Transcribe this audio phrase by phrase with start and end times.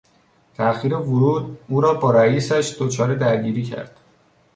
[0.57, 3.99] تاخیر ورود، او را با رئیسش دچار درگیری کرد.